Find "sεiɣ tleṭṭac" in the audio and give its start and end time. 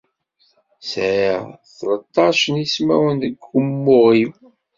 0.89-2.41